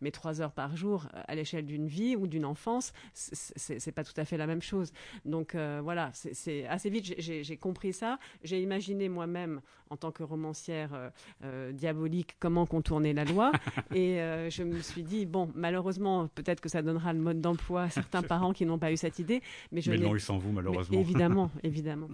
[0.01, 4.19] Mais trois heures par jour à l'échelle d'une vie ou d'une enfance, c'est pas tout
[4.19, 4.93] à fait la même chose.
[5.25, 8.19] Donc euh, voilà, c'est assez vite, j'ai compris ça.
[8.43, 9.61] J'ai imaginé moi-même,
[9.95, 11.11] en tant que romancière euh,
[11.45, 13.53] euh, diabolique, comment contourner la loi.
[13.95, 14.17] et
[14.51, 18.23] je me suis dit, bon, malheureusement, peut-être que ça donnera le mode d'emploi à certains
[18.35, 19.43] parents qui n'ont pas eu cette idée.
[19.73, 20.99] Mais, je mais non, ils s'en vous, malheureusement.
[20.99, 22.09] évidemment, évidemment.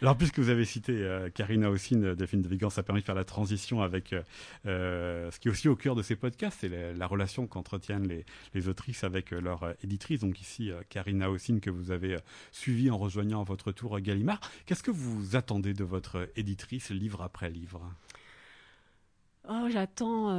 [0.00, 3.14] Alors, puisque vous avez cité Karina Ossine, Delphine de Vigan, ça a permis de faire
[3.14, 4.14] la transition avec
[4.64, 8.68] ce qui est aussi au cœur de ces podcasts, c'est la, relation qu'entretiennent les, les
[8.68, 12.20] autrices avec leur éditrice, donc ici euh, Karina Ossine, que vous avez euh,
[12.52, 14.40] suivi en rejoignant à votre tour Gallimard.
[14.66, 16.43] Qu'est-ce que vous attendez de votre éditrice
[16.90, 17.82] livre après livre
[19.48, 20.30] Oh, j'attends.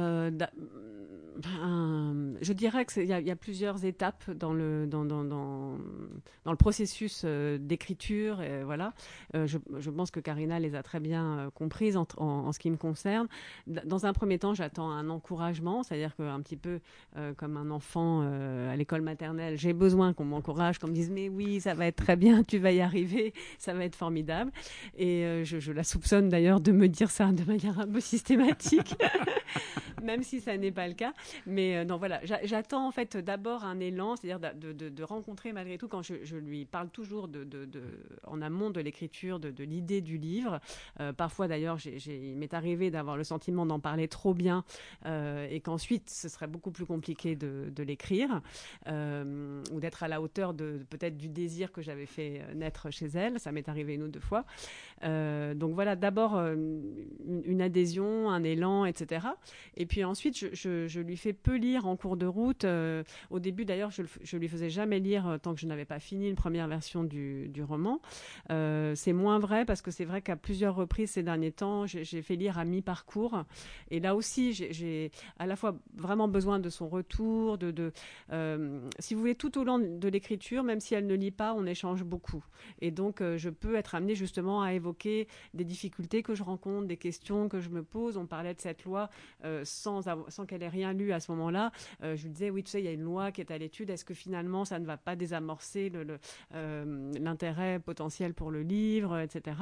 [1.44, 5.76] Euh, je dirais qu'il y, a plusieurs étapes dans le, dans, dans, dans,
[6.46, 8.42] le processus euh, d'écriture.
[8.64, 8.92] Voilà.
[9.34, 12.76] Euh, je, pense que Karina les a très bien comprises en, en, ce qui me
[12.76, 13.28] concerne.
[13.66, 16.80] Dans un premier temps, j'attends un encouragement, c'est-à-dire qu'un petit peu
[17.36, 21.60] comme un enfant à l'école maternelle, j'ai besoin qu'on m'encourage, qu'on me dise mais oui,
[21.60, 24.52] ça va être très bien, tu vas y arriver, ça va être formidable.
[24.96, 28.95] Et je, je la soupçonne d'ailleurs de me dire ça de manière un peu systématique.
[30.02, 31.12] même si ça n'est pas le cas.
[31.46, 35.88] Mais euh, non, voilà, j'attends en fait d'abord un élan, c'est-à-dire de, rencontrer malgré tout,
[35.88, 37.28] quand je, lui parle toujours
[38.24, 40.60] en amont de l'écriture, de, l'idée du livre.
[41.00, 44.64] Euh, parfois d'ailleurs, il m'est arrivé d'avoir le sentiment d'en parler trop bien
[45.04, 48.40] euh, et qu'ensuite ce serait beaucoup plus compliqué de, l'écrire
[48.86, 53.38] ou d'être à la hauteur de peut-être du désir que j'avais fait naître chez elle.
[53.38, 54.44] Ça m'est arrivé une ou deux fois.
[55.02, 59.26] donc voilà, d'abord une adhésion, un élan, etc.
[59.76, 62.64] Et puis ensuite, je, lui fais peu lire en cours de route.
[62.64, 65.84] Euh, au début, d'ailleurs, je, ne lui faisais jamais lire euh, tant que je n'avais
[65.84, 68.00] pas fini une première version du, roman.
[68.50, 72.22] Euh, c'est moins vrai parce que c'est vrai qu'à plusieurs reprises ces derniers temps, j'ai
[72.22, 73.44] fait lire à mi-parcours.
[73.90, 77.58] Et là aussi, j'ai à la fois vraiment besoin de son retour,
[78.98, 81.66] si vous voulez, tout au long de l'écriture, même si elle ne lit pas, on
[81.66, 82.44] échange beaucoup.
[82.80, 86.96] Et donc, je peux être amenée justement à évoquer des difficultés que je rencontre, des
[86.96, 88.16] questions que je me pose.
[88.16, 89.08] On parlait de cette loi
[89.44, 90.02] euh, sans,
[90.46, 92.84] qu'elle ait rien lu à ce moment-là, euh, je lui disais, oui, tu sais, il
[92.84, 95.16] y a une loi qui est à l'étude, est-ce que finalement ça ne va pas
[95.16, 95.92] désamorcer
[96.54, 99.56] euh, l'intérêt potentiel pour le livre, etc.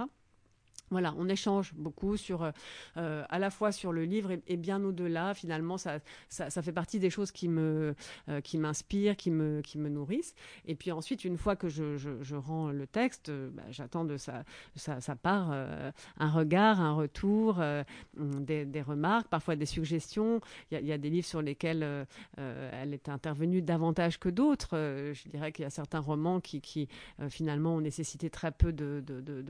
[0.95, 2.53] Voilà, on échange beaucoup sur, euh,
[2.99, 5.35] euh, à la fois sur le livre et, bien au-delà.
[5.35, 7.97] Finalement, ça, ça, fait partie des choses qui me,
[8.29, 10.37] euh, qui m'inspirent, qui me, qui me nourrissent.
[10.67, 14.45] Et puis ensuite, une fois que je, rends le texte, bah, j'attends de sa,
[14.77, 17.61] sa, part un regard, un retour,
[18.17, 20.41] des, remarques, parfois des suggestions.
[20.71, 24.77] Il y, a, des livres sur lesquels elle est intervenue davantage que d'autres.
[25.13, 26.89] je dirais qu'il y a certains romans qui, qui
[27.31, 29.43] finalement ont nécessité très peu de, de.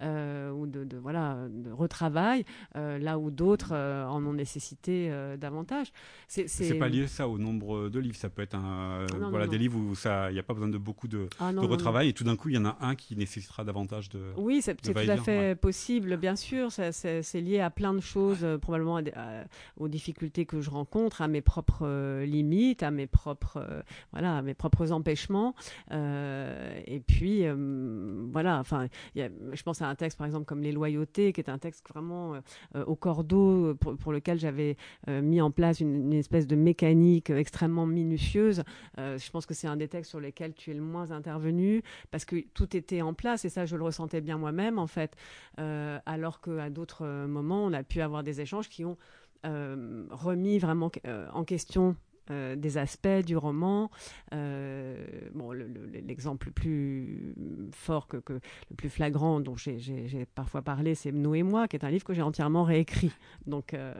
[0.00, 2.44] Euh, ou de, voilà de retravail,
[2.76, 5.92] euh, là où d'autres euh, en ont nécessité davantage.
[6.28, 9.58] C'est pas lié ça au nombre de livres, ça peut être un ah voilà des
[9.58, 12.08] livres où ça il n'y a pas besoin de beaucoup de, ah retravail.
[12.08, 14.80] Et tout d'un coup il y en a un qui nécessitera davantage de oui c'est
[14.80, 16.70] tout à fait possible bien sûr.
[16.70, 19.00] C'est lié à plein de choses probablement
[19.76, 24.54] aux difficultés que je rencontre à mes propres limites à mes propres voilà à mes
[24.54, 25.54] propres empêchements.
[25.90, 27.44] Et puis
[28.32, 31.58] voilà enfin je pense à un texte par exemple comme Les Loyautés, qui est un
[31.58, 32.40] texte vraiment euh,
[32.76, 34.76] euh, au cordeau, euh, pour, lequel j'avais
[35.08, 38.62] mis en place une, espèce de mécanique extrêmement minutieuse.
[38.98, 42.24] je pense que c'est un des textes sur lesquels tu es le moins intervenu, parce
[42.24, 45.16] que tout était en place, et ça je le ressentais bien moi-même en fait,
[45.56, 48.96] alors qu'à d'autres moments, on a pu avoir des échanges qui ont
[49.44, 50.90] remis vraiment
[51.32, 51.96] en question
[52.30, 53.90] euh, des aspects du roman.
[54.32, 54.96] Euh,
[55.34, 57.34] bon, l'exemple le, plus
[57.72, 61.84] fort, que, le plus flagrant dont j'ai parfois parlé, c'est Nous et moi, qui est
[61.84, 63.10] un livre que j'ai entièrement réécrit.
[63.46, 63.92] Donc euh,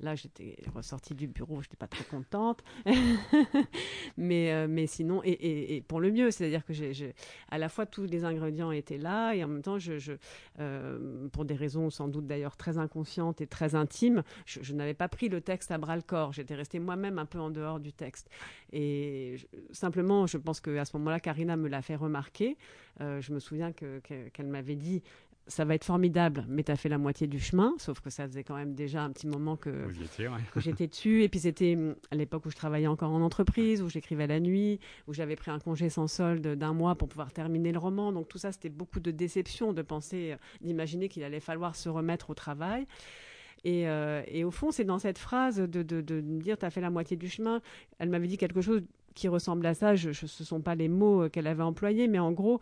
[0.00, 2.62] là, j'étais ressortie du bureau, je n'étais pas très contente.
[4.18, 7.14] mais, mais sinon, et, pour le mieux, c'est-à-dire que j'ai
[7.50, 9.78] à la fois tous les ingrédients étaient là, et en même temps,
[11.32, 15.08] pour des raisons sans doute d'ailleurs très inconscientes et très intimes, je, je n'avais pas
[15.08, 16.34] pris le texte à bras le corps.
[16.34, 18.28] J'étais restée moi-même un peu en dehors du texte.
[18.72, 19.36] Et
[19.72, 22.56] simplement, je pense qu'à ce moment-là, Karina me l'a fait remarquer.
[23.00, 25.02] Euh, je me souviens qu'elle m'avait dit
[25.48, 28.26] ça va être formidable, mais tu as fait la moitié du chemin, sauf que ça
[28.26, 29.88] faisait quand même déjà un petit moment que,
[30.56, 31.22] j'étais dessus.
[31.22, 34.40] Et puis c'était hum, à l'époque où je travaillais encore en entreprise, où j'écrivais la
[34.40, 38.12] nuit, où j'avais pris un congé sans solde d'un mois pour pouvoir terminer le roman.
[38.12, 41.88] Donc tout ça, c'était beaucoup de déception de penser, euh, d'imaginer qu'il allait falloir se
[41.88, 42.86] remettre au travail.
[43.66, 46.70] Euh, et, au fond, c'est dans cette phrase de, de, de me dire, tu as
[46.70, 47.60] fait la moitié du chemin.
[47.98, 48.82] Elle m'avait dit quelque chose
[49.14, 49.94] qui ressemble à ça.
[49.94, 52.60] Je, ce ne sont pas les mots euh, qu'elle avait employés, mais en gros,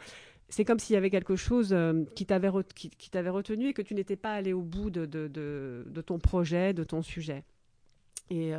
[0.48, 3.94] c'est comme s'il y avait quelque chose euh, qui t'avait qui, retenu et que tu
[3.94, 7.44] n'étais pas allé au bout de, de, ton projet, de ton sujet.
[8.30, 8.52] Et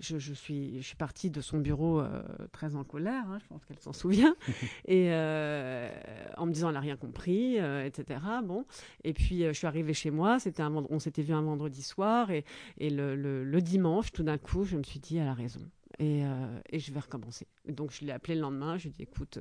[0.00, 3.64] je, suis, je suis partie de son bureau euh, très en colère, hein, je pense
[3.64, 4.36] qu'elle s'en souvient,
[4.86, 5.90] et euh,
[6.36, 8.20] en me disant elle n'a rien compris, euh, etc.
[8.44, 8.64] Bon,
[9.04, 12.30] et puis je suis arrivée chez moi, c'était un, on s'était vu un vendredi soir,
[12.30, 12.44] et,
[12.78, 15.60] et le, le, dimanche, tout d'un coup, je me suis dit elle a raison.
[15.98, 16.22] Et,
[16.70, 17.48] et, je vais recommencer.
[17.66, 19.40] Donc je l'ai appelé le lendemain, je lui ai dit écoute,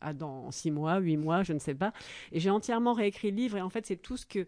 [0.00, 1.92] à dans six mois, huit mois, je ne sais pas.
[2.32, 4.46] Et j'ai entièrement réécrit le livre et en fait c'est tout ce que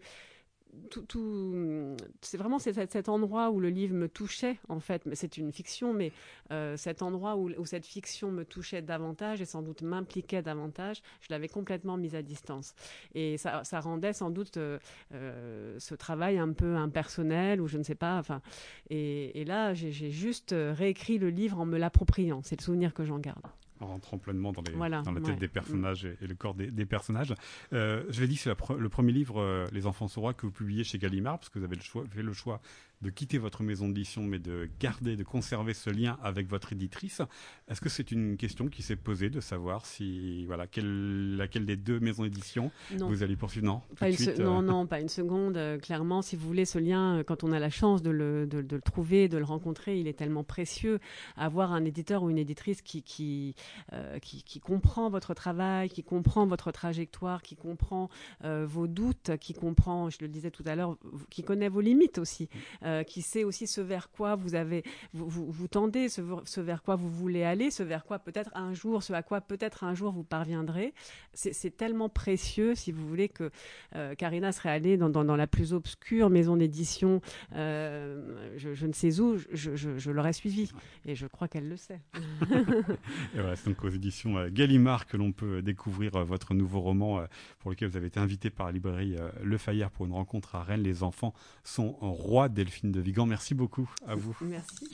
[0.89, 5.05] tout, c'est vraiment cet, endroit où le livre me touchait, en fait.
[5.05, 6.11] Mais c'est une fiction, mais
[6.51, 11.27] euh, cet endroit où, cette fiction me touchait davantage et sans doute m'impliquait davantage, je
[11.29, 12.73] l'avais complètement mise à distance.
[13.15, 14.77] Et ça, rendait sans doute euh,
[15.13, 18.17] euh, ce travail un peu impersonnel ou je ne sais pas.
[18.17, 18.41] Enfin,
[18.89, 22.41] et, là, j'ai juste réécrit le livre en me l'appropriant.
[22.43, 23.41] C'est le souvenir que j'en garde
[23.81, 27.33] en rentrant pleinement dans, la tête des personnages et, le corps des, personnages.
[27.73, 30.83] Euh, je l'ai dit, c'est le premier livre, Les Enfants sont rois, que vous publiez
[30.83, 32.61] chez Gallimard, parce que vous avez le choix, fait le choix
[33.01, 37.21] de quitter votre maison d'édition, mais de garder, de conserver ce lien avec votre éditrice.
[37.67, 41.77] Est-ce que c'est une question qui s'est posée de savoir si, voilà, quelle, laquelle des
[41.77, 43.65] deux maisons d'édition vous allez poursuivre?
[43.65, 43.81] Non,
[44.39, 44.61] non, euh.
[44.61, 45.57] non, pas une seconde.
[45.57, 48.45] Euh, clairement, si vous voulez, ce lien, euh, quand on a la chance de le,
[48.45, 50.99] de, le trouver, de le rencontrer, il est tellement précieux.
[51.37, 53.55] Avoir un éditeur ou une éditrice qui, qui,
[54.21, 58.09] qui, comprend votre travail, qui comprend votre trajectoire, qui comprend
[58.43, 60.97] vos doutes, qui comprend, je le disais tout à l'heure,
[61.29, 62.49] qui connaît vos limites aussi.
[62.90, 66.95] Euh, qui sait aussi ce vers quoi vous avez, vous, vous, tendez, ce, vers quoi
[66.95, 70.11] vous voulez aller, ce vers quoi peut-être un jour, ce à quoi peut-être un jour
[70.11, 70.93] vous parviendrez.
[71.33, 73.51] C'est tellement précieux, si vous voulez, que
[73.95, 77.21] euh, Karina serait allée dans, la plus obscure maison d'édition,
[77.55, 80.71] euh, je, ne sais où, je, l'aurais suivi.
[81.05, 82.01] Et je crois qu'elle le sait.
[82.51, 87.23] et voilà, c'est donc aux éditions Gallimard que l'on peut découvrir votre nouveau roman
[87.59, 90.63] pour lequel vous avez été invité par la librairie Le Fayard pour une rencontre à
[90.63, 90.83] Rennes.
[90.83, 93.25] Les enfants sont rois Delphine de Vigan.
[93.25, 94.35] Merci beaucoup à vous.
[94.41, 94.89] Merci.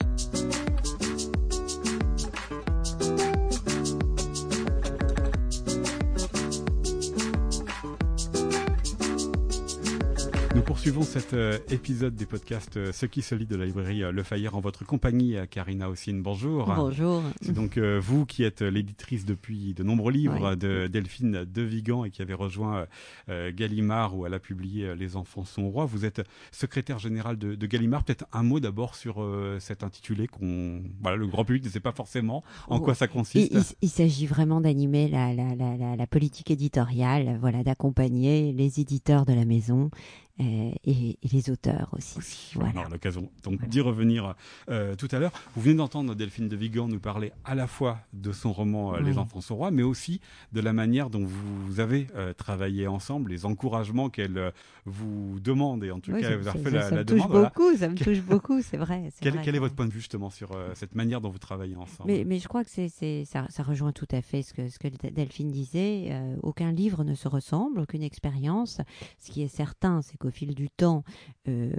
[10.78, 14.12] Poursuivons cet euh, épisode des podcasts euh, Ce qui se lit de la librairie euh,
[14.12, 16.22] Le Fayeur en votre compagnie, Karina Ossine.
[16.22, 16.72] Bonjour.
[16.72, 17.20] Bonjour.
[17.42, 22.10] C'est donc vous qui êtes l'éditrice depuis de nombreux livres de Delphine de Vigan et
[22.10, 22.86] qui avez rejoint
[23.28, 25.84] Gallimard où elle a publié Les enfants sont rois.
[25.84, 28.04] Vous êtes secrétaire général de, Gallimard.
[28.04, 29.26] Peut-être un mot d'abord sur
[29.58, 33.52] cet intitulé qu'on, voilà, le grand public ne sait pas forcément en quoi ça consiste.
[33.52, 39.24] Il, il s'agit vraiment d'animer la, la, la, la, politique éditoriale, voilà, d'accompagner les éditeurs
[39.24, 39.90] de la maison
[40.40, 42.52] euh, et, les auteurs aussi.
[42.54, 42.72] Voilà.
[42.74, 44.34] On aura l'occasion donc d'y revenir
[44.68, 45.32] euh, tout à l'heure.
[45.56, 49.00] Vous venez d'entendre Delphine de Vigan nous parler à la fois de son roman euh,
[49.00, 50.20] Les enfants sont rois, mais aussi
[50.52, 54.52] de la manière dont vous avez travaillé ensemble, les encouragements qu'elle
[54.84, 57.88] vous demande et en tout cas vous avez fait la, ça me Touche beaucoup, Ça
[57.88, 59.10] me touche beaucoup, c'est vrai.
[59.20, 62.10] Quel, quel est votre point de vue justement sur cette manière dont vous travaillez ensemble?
[62.10, 62.88] Mais, mais, je crois que c'est
[63.24, 66.12] ça, ça, rejoint tout à fait ce que, ce que Delphine disait.
[66.42, 68.80] aucun livre ne se ressemble, aucune expérience.
[69.18, 71.02] Ce qui est certain, c'est que au fil du temps
[71.48, 71.70] euh,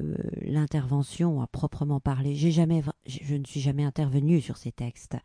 [0.42, 2.36] l'intervention à proprement parler.
[2.36, 5.16] J'ai jamais, je ne suis jamais intervenue sur ces textes.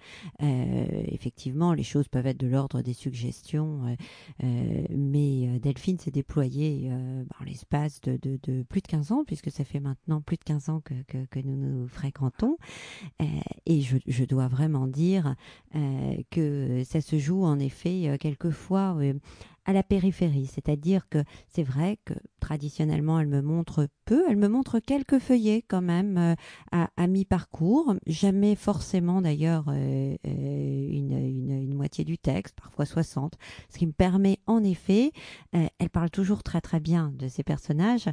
[0.43, 3.97] Euh, effectivement, les choses peuvent être de l'ordre des suggestions,
[4.43, 9.81] euh, mais Delphine s'est déployée dans l'espace de, plus de 15 ans, puisque ça fait
[9.81, 12.57] maintenant plus de 15 ans que, nous nous fréquentons.
[13.67, 15.37] et je, dois vraiment dire
[16.31, 18.97] que ça se joue en effet quelquefois
[19.67, 24.49] à la périphérie, c'est-à-dire que c'est vrai que traditionnellement elle me montre peu, elle me
[24.49, 32.05] montre quelques feuillets quand même euh, à, mi-parcours, jamais forcément d'ailleurs euh, euh, une, moitié
[32.05, 33.35] du texte, parfois 60,
[33.71, 35.13] ce qui me permet en effet,
[35.53, 38.09] elle parle toujours très très bien de ses personnages,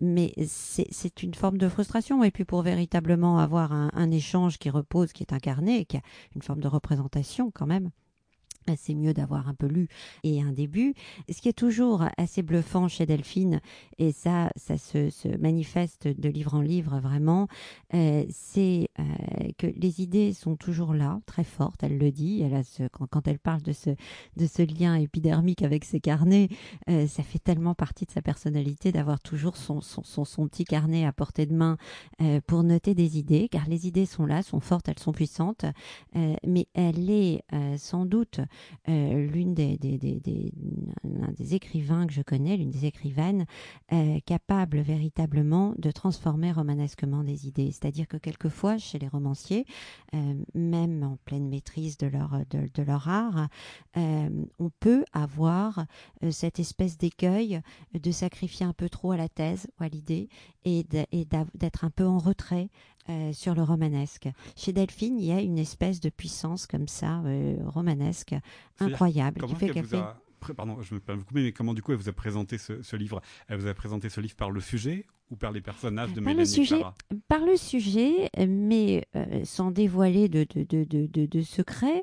[0.00, 2.22] mais c'est une forme de frustration.
[2.22, 6.02] Et puis pour véritablement avoir un échange qui repose, qui est incarné, qui a
[6.34, 7.90] une forme de représentation quand même
[8.76, 9.88] c'est mieux d'avoir un peu lu
[10.22, 10.94] et un début.
[11.30, 13.60] Ce qui est toujours assez bluffant chez Delphine,
[13.98, 17.48] et ça, ça se, manifeste de livre en livre vraiment,
[17.94, 19.02] euh, c'est euh,
[19.58, 21.82] que les idées sont toujours là, très fortes.
[21.82, 22.42] Elle le dit.
[22.42, 23.90] Elle a ce, quand, elle parle de ce,
[24.36, 26.48] de ce lien épidermique avec ses carnets,
[26.88, 30.64] euh, ça fait tellement partie de sa personnalité d'avoir toujours son, son, son, son, petit
[30.64, 31.76] carnet à portée de main
[32.46, 35.64] pour noter des idées, car les idées sont là, sont fortes, elles sont puissantes,
[36.14, 37.44] mais elle est
[37.76, 38.46] sans doute euh,
[38.86, 43.46] l'une des, des, des, des, écrivains que je connais, l'une des écrivaines,
[43.92, 47.70] euh, capable véritablement de transformer romanesquement des idées.
[47.70, 49.66] C'est-à-dire que quelquefois, chez les romanciers,
[50.14, 53.48] euh, même en pleine maîtrise de leur, de, de leur art,
[53.94, 55.86] on peut avoir
[56.30, 57.60] cette espèce d'écueil
[57.94, 60.28] de sacrifier un peu trop à la thèse ou à l'idée
[60.64, 62.68] et d'être un peu en retrait
[63.08, 64.28] euh, sur le romanesque.
[64.56, 68.34] Chez Delphine, il y a une espèce de puissance comme ça, euh, romanesque,
[68.78, 69.44] incroyable.
[69.44, 70.00] Qui fait qu'elle fait...
[70.56, 72.96] pardon, je me permets de couper, mais comment du coup elle vous a présenté ce,
[72.96, 73.20] livre?
[73.48, 76.26] Elle vous a présenté ce livre par le sujet ou par les personnages de par
[76.32, 76.94] Mélanie le sujet, Clara?
[77.26, 82.02] Par le sujet, mais euh, sans dévoiler de, de, de, de, de secrets.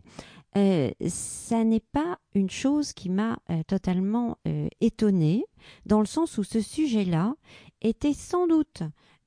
[0.57, 4.37] Euh, ça n'est pas une chose qui m'a totalement
[4.81, 5.45] étonnée,
[5.85, 7.35] dans le sens où ce sujet-là
[7.81, 8.83] était sans doute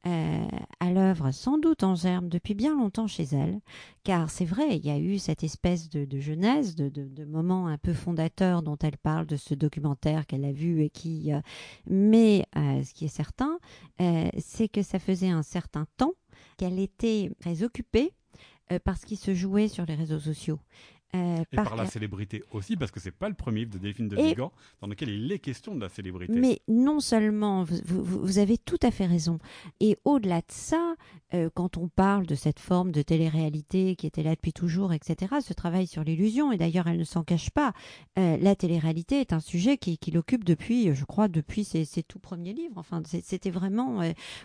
[0.06, 0.46] euh,
[0.80, 3.60] à l'œuvre, sans doute en germe depuis bien longtemps chez elle,
[4.02, 7.24] car c'est vrai, il y a eu cette espèce de, de genèse, de, de, de,
[7.24, 11.32] moment un peu fondateur dont elle parle de ce documentaire qu'elle a vu et qui.
[11.32, 11.40] Euh,
[11.86, 13.58] mais euh, ce qui est certain,
[14.00, 16.14] euh, c'est que ça faisait un certain temps
[16.56, 18.12] qu'elle était très occupée
[18.72, 20.58] euh, par ce qui se jouait sur les réseaux sociaux.
[21.14, 23.78] Euh, et par, par la célébrité aussi, parce que c'est pas le premier livre de
[23.78, 26.32] Delphine de Vigan dans lequel il est question de la célébrité.
[26.32, 29.38] Mais non seulement, vous, vous, vous avez tout à fait raison.
[29.80, 30.94] Et au-delà de ça,
[31.34, 35.34] euh, quand on parle de cette forme de télé-réalité qui était là depuis toujours, etc.,
[35.42, 37.74] ce travail sur l'illusion, et d'ailleurs elle ne s'en cache pas,
[38.18, 42.02] euh, la télé-réalité est un sujet qui, qui l'occupe depuis, je crois, depuis ses, ses,
[42.02, 42.76] tout premiers livres.
[42.76, 44.00] Enfin, c'était vraiment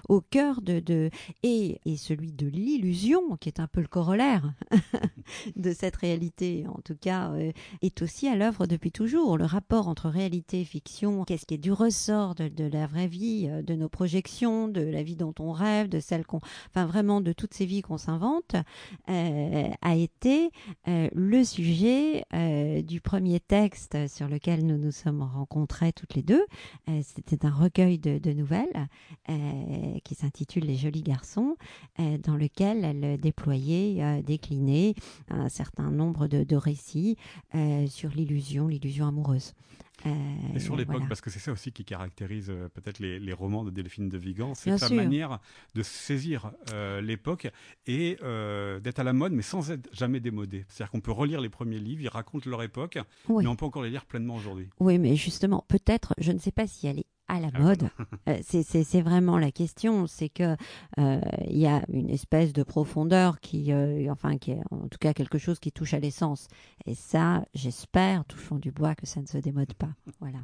[0.10, 0.82] au cœur de...
[0.82, 1.10] de
[1.43, 4.53] et, et celui de l'illusion, qui est un peu le corollaire
[5.56, 9.37] de cette réalité en tout cas, euh, est aussi à l'œuvre depuis toujours.
[9.37, 13.47] Le rapport entre réalité et fiction, qu'est-ce qui est du ressort de, la vraie vie,
[13.49, 16.39] euh, de nos projections, de la vie dont on rêve, de celle qu'on,
[16.69, 18.55] enfin vraiment de toutes ces vies qu'on s'invente,
[19.09, 20.49] euh, a été
[20.85, 22.23] le sujet
[22.83, 26.45] du premier texte sur lequel nous nous sommes rencontrés toutes les deux.
[27.01, 28.87] C'était un recueil de, de nouvelles
[30.03, 31.55] qui s'intitule Les jolis garçons,
[31.97, 34.95] dans lequel elle déployait, déclinait
[35.29, 37.17] un certain nombre de, de récits
[37.55, 39.53] euh, sur l'illusion, l'illusion amoureuse.
[40.05, 40.10] Euh,
[40.55, 41.07] et sur l'époque, voilà.
[41.07, 44.17] parce que c'est ça aussi qui caractérise euh, peut-être les, les, romans de Delphine de
[44.17, 45.39] Vigan, c'est sa manière
[45.73, 46.51] de saisir
[47.01, 47.47] l'époque
[47.88, 48.17] et
[48.83, 50.65] d'être à la mode, mais sans être jamais démodé.
[50.67, 53.43] C'est-à-dire qu'on peut relire les premiers livres, ils racontent leur époque, oui.
[53.43, 54.69] mais on peut encore les lire pleinement aujourd'hui.
[54.79, 57.89] Oui, mais justement, peut-être, je ne sais pas si elle est à la mode.
[58.29, 60.55] euh, c'est vraiment la question, c'est que
[60.97, 64.97] il euh, y a une espèce de profondeur qui, euh, enfin, qui est en tout
[64.99, 66.47] cas quelque chose qui touche à l'essence.
[66.85, 69.89] Et ça, j'espère, touchons du bois, que ça ne se démode pas.
[70.19, 70.39] Voilà.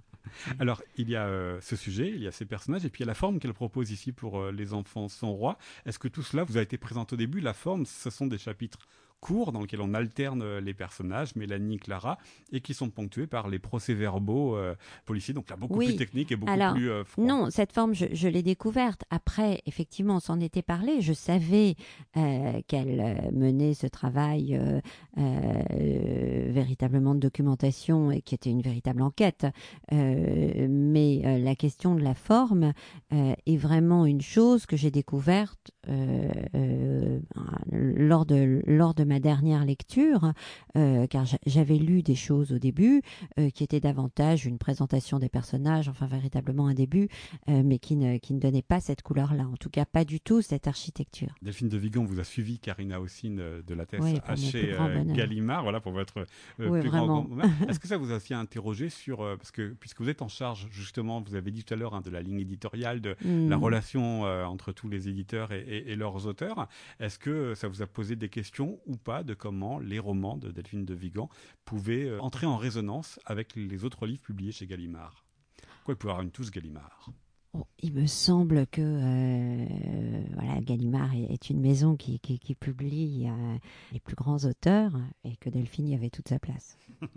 [0.59, 3.05] Alors, il y a euh, ce sujet, il y a ces personnages, et puis il
[3.05, 5.57] y a la forme qu'elle propose ici pour Les enfants sans roi.
[5.85, 7.39] Est-ce que tout cela vous a été présenté au début?
[7.39, 8.79] La forme, ce sont des chapitres
[9.23, 12.17] courts dans lequel on alterne les personnages, Mélanie, Clara,
[12.51, 15.87] et qui sont ponctués par les procès-verbaux euh, policiers, donc là beaucoup oui.
[15.87, 17.25] plus technique et beaucoup Alors, plus euh, froid.
[17.25, 19.03] Non, cette forme, je, je l'ai découverte.
[19.09, 20.99] Après, effectivement, on s'en était parlé.
[20.99, 21.75] Je savais
[22.17, 24.81] euh, qu'elle menait ce travail euh,
[25.17, 29.47] euh, véritablement de documentation et qui était une véritable enquête.
[29.93, 32.73] Euh, mais la question de la forme
[33.11, 35.71] est vraiment une chose que j'ai découverte
[37.71, 40.33] lors de lors de ma dernière lecture,
[40.77, 43.01] euh, car j'avais lu des choses au début
[43.39, 47.09] euh, qui étaient davantage une présentation des personnages, enfin véritablement un début,
[47.49, 50.19] euh, mais qui ne, qui ne donnait pas cette couleur-là, en tout cas pas du
[50.19, 51.33] tout cette architecture.
[51.41, 54.75] Delphine de Vigan vous a suivi, Karina Ossine de la thèse oui, chez
[55.07, 56.25] Gallimard, voilà pour votre
[56.59, 57.23] oui, plus vraiment.
[57.23, 60.27] grand Est-ce que ça vous a aussi interrogé sur, parce que puisque vous êtes en
[60.27, 63.49] charge justement, vous avez dit tout à l'heure, hein, de la ligne éditoriale, de mm.
[63.49, 66.67] la relation entre tous les éditeurs et, et, et leurs auteurs,
[66.99, 70.51] est-ce que ça vous a posé des questions ou pas de comment les romans de
[70.51, 71.29] Delphine de Vigan
[71.65, 75.25] pouvaient euh, entrer en résonance avec les autres livres publiés chez Gallimard.
[75.83, 77.09] Quoi, il pouvait avoir une touche Gallimard?
[77.55, 83.27] Oh, il me semble que euh, voilà, Gallimard est, une maison qui, qui, qui publie
[83.27, 83.57] euh,
[83.91, 86.77] les plus grands auteurs et que Delphine y avait toute sa place.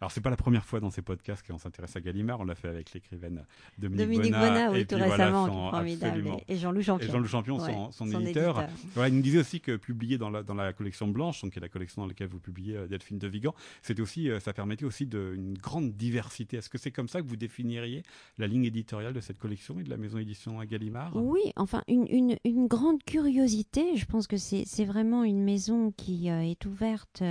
[0.00, 2.40] Alors, c'est pas la première fois dans ces podcasts qu'on s'intéresse à Gallimard.
[2.40, 3.44] On l'a fait avec l'écrivaine
[3.78, 4.48] Dominique, Dominique Bonnat.
[4.48, 6.30] Bonnat oui, et tout puis, récemment, voilà, formidable.
[6.48, 7.08] Et Jean-Loup Champion.
[7.08, 7.72] Et Jean-Loup Champion, ouais.
[7.72, 8.60] son, son, son éditeur.
[8.60, 8.76] éditeur.
[8.94, 11.58] Voilà, il nous disait aussi que publier dans la, dans la collection Blanche, donc qui
[11.58, 14.84] est la collection dans laquelle vous publiez euh, Delphine de Vigan, c'était aussi, ça permettait
[14.84, 16.58] aussi de, une grande diversité.
[16.58, 18.02] Est-ce que c'est comme ça que vous définiriez
[18.38, 18.89] la ligne éditoriale?
[18.90, 22.66] De cette collection et de la maison édition à Gallimard Oui, enfin, une, une, une,
[22.66, 23.96] grande curiosité.
[23.96, 27.22] Je pense que c'est vraiment une maison qui euh, est ouverte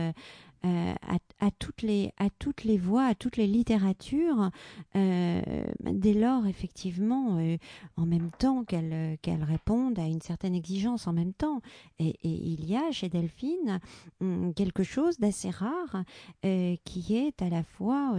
[0.66, 0.94] euh,
[1.40, 4.52] à, toutes les, à toutes les voix, à toutes les littératures,
[4.98, 5.42] euh,
[5.80, 7.58] dès lors, effectivement, euh,
[7.96, 11.62] en même temps qu'elles qu'elle répondent à une certaine exigence en même temps.
[12.00, 13.80] Et, il y a chez Delphine
[14.20, 16.04] hum, quelque chose d'assez rare
[16.42, 18.16] qui est à la fois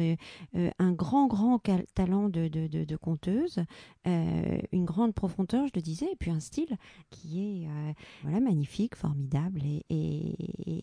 [0.79, 1.61] un grand, grand
[1.95, 3.63] talent de, de, conteuse,
[4.07, 6.77] une grande profondeur, je le disais, et puis un style
[7.11, 7.69] qui est
[8.23, 10.37] voilà, magnifique, formidable, et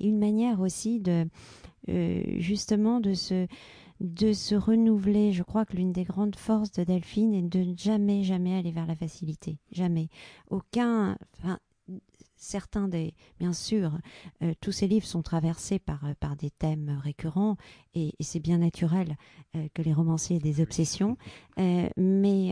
[0.08, 1.28] une manière aussi de
[1.90, 3.48] euh, justement de se
[4.00, 5.32] de se renouveler.
[5.32, 8.86] Je crois que l'une des grandes forces de Delphine est de jamais jamais aller vers
[8.86, 10.10] la facilité, jamais.
[10.50, 11.58] Aucun, enfin,
[12.36, 13.98] certains des, bien sûr,
[14.44, 17.56] euh, tous ces livres sont traversés par, euh, par des thèmes récurrents
[17.96, 19.16] et, c'est bien naturel
[19.74, 21.18] que les romanciers aient des obsessions,
[21.58, 22.50] mais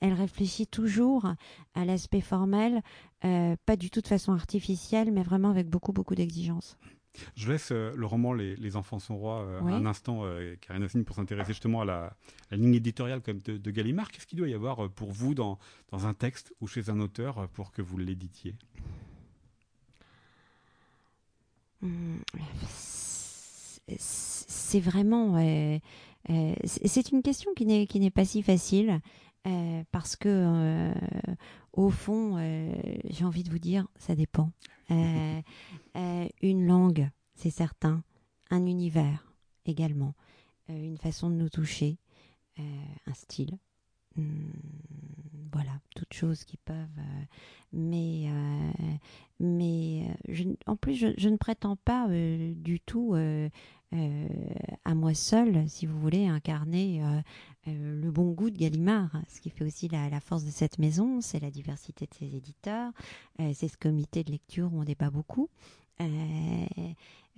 [0.00, 1.26] elle réfléchit toujours
[1.74, 2.82] à l'aspect formel,
[3.20, 6.78] pas du tout de façon artificielle, mais vraiment avec beaucoup, beaucoup d'exigences.
[7.36, 10.24] Je laisse le roman les, enfants sont rois un instant,
[10.60, 12.16] Karine Assine, pour s'intéresser justement à la,
[12.50, 14.10] ligne éditoriale comme de, de Gallimard.
[14.10, 15.58] Qu'est-ce qu'il doit y avoir pour vous dans,
[15.90, 18.54] dans un texte ou chez un auteur pour que vous l'éditiez?
[23.98, 25.36] C'est vraiment.
[25.36, 25.78] Euh,
[26.30, 29.00] euh, c'est une question qui n'est pas si facile
[29.46, 30.92] euh, parce que
[31.72, 32.38] au fond,
[33.04, 34.50] j'ai envie de vous dire, ça dépend.
[34.90, 38.02] Une langue, c'est certain,
[38.50, 39.32] un univers
[39.66, 40.14] également,
[40.68, 41.98] une façon de nous toucher,
[42.58, 43.58] un style.
[44.16, 44.50] Hmm,
[45.52, 46.76] voilà, toutes choses qui peuvent.
[46.98, 47.24] Euh,
[47.72, 48.70] mais euh,
[49.40, 53.14] mais euh, je, en plus, je, ne prétends pas du tout
[54.84, 57.02] à moi seule, si vous voulez, incarner
[57.66, 59.10] le bon goût de Gallimard.
[59.28, 62.92] Ce qui fait aussi la, force de cette maison, c'est la diversité de ses éditeurs,
[63.38, 65.48] c'est ce comité de lecture où on débat beaucoup.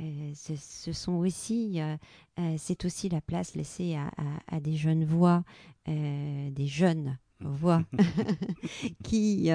[0.00, 1.96] Euh, ce, sont aussi, euh,
[2.38, 5.42] euh, c'est aussi la place laissée à, des jeunes voix,
[5.86, 7.82] des jeunes voix
[9.04, 9.50] qui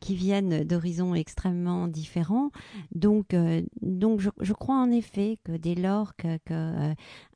[0.00, 2.50] qui viennent d'horizons extrêmement différents.
[2.94, 3.34] Donc
[3.82, 6.38] donc je, crois en effet que dès lors que,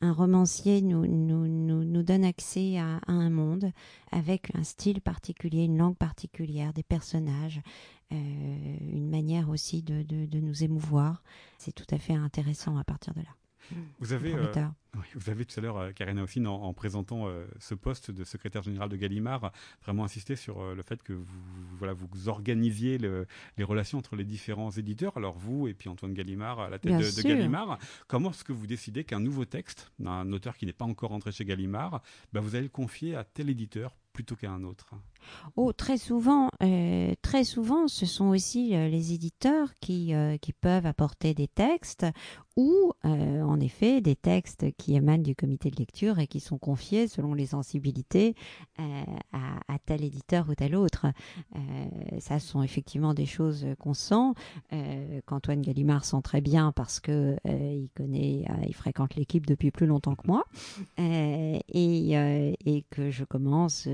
[0.00, 3.72] un romancier nous, nous, nous, donne accès à, un monde
[4.12, 7.60] avec un style particulier, une langue particulière, des personnages,
[8.10, 11.22] une manière aussi de, de nous émouvoir,
[11.58, 13.34] c'est tout à fait intéressant à partir de là.
[14.00, 14.52] Vous avez, euh,
[15.14, 18.62] vous avez tout à l'heure, euh, Karina aussi, en, présentant euh, ce poste de secrétaire
[18.62, 19.52] général de Gallimard,
[19.82, 21.26] vraiment insisté sur le fait que vous,
[21.78, 25.16] voilà, vous organisiez les relations entre les différents éditeurs.
[25.16, 28.66] Alors vous et puis Antoine Gallimard à la tête de, Gallimard, comment est-ce que vous
[28.66, 32.02] décidez qu'un nouveau texte d'un auteur qui n'est pas encore entré chez Gallimard,
[32.32, 34.96] bah, vous allez le confier à tel éditeur plutôt qu'à un autre.
[35.56, 40.52] Oh, très souvent, euh, très souvent, ce sont aussi euh, les éditeurs qui, euh, qui
[40.52, 42.04] peuvent apporter des textes
[42.56, 47.06] ou, en effet, des textes qui émanent du comité de lecture et qui sont confiés
[47.06, 48.34] selon les sensibilités
[49.32, 51.06] à, tel éditeur ou tel autre.
[52.18, 54.32] ça sont effectivement des choses qu'on sent,
[55.26, 60.16] qu'Antoine Gallimard sent très bien parce que il connaît, il fréquente l'équipe depuis plus longtemps
[60.16, 60.42] que moi.
[60.98, 63.88] Et que je commence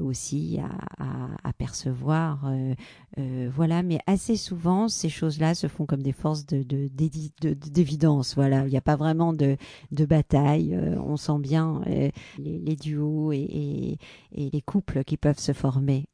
[0.00, 2.46] aussi à, percevoir.
[2.46, 2.74] Euh,
[3.18, 8.34] euh, voilà, mais assez souvent, ces choses-là se font comme des forces de, d'évidence.
[8.34, 9.56] Voilà, il n'y a pas vraiment de,
[9.90, 10.74] de bataille.
[10.74, 11.82] Euh, on sent bien
[12.38, 13.98] les, duos et,
[14.32, 16.06] et, les couples qui peuvent se former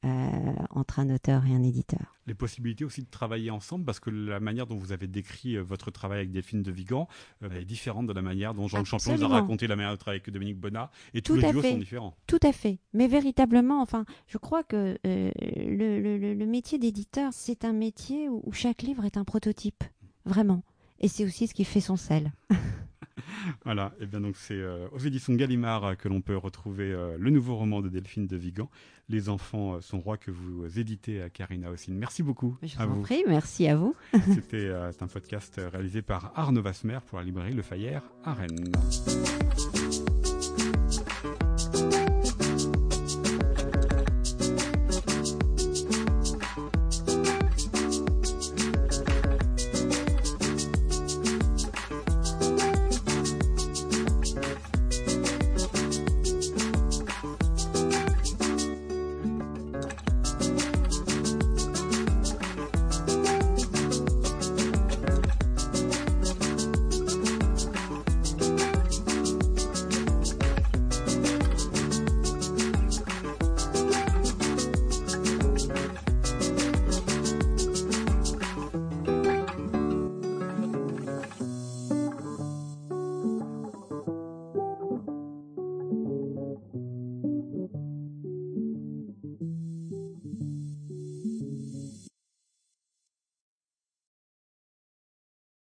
[0.71, 4.39] entre un auteur et un éditeur les possibilités aussi de travailler ensemble parce que la
[4.39, 7.09] manière dont vous avez décrit votre travail avec Delphine de Vigan
[7.43, 10.21] est différente de la manière dont Jean Champion vous a raconté la manière de travailler
[10.21, 12.15] avec Dominique Bonnat et tous les duos sont différents.
[12.27, 12.81] Tout à fait.
[12.99, 18.83] Mais véritablement, enfin, je crois que euh, le, métier d'éditeur, c'est un métier où, chaque
[18.83, 19.85] livre est un prototype,
[20.25, 20.65] vraiment.
[20.99, 22.33] Et c'est aussi ce qui fait son sel.
[23.65, 27.31] voilà, et bien donc c'est euh, aux éditions Gallimard que l'on peut retrouver euh, le
[27.31, 28.69] nouveau roman de Delphine de Vigan,
[29.09, 31.95] Les enfants sont rois, que vous éditez à Karina Ossine.
[31.95, 32.57] Merci beaucoup.
[32.65, 33.95] Je vous en prie, merci à vous.
[34.35, 38.73] C'était un podcast réalisé par Arnaud Vasmer pour la librairie Le Fayère à Rennes.